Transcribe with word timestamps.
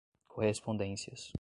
correspondências 0.27 1.29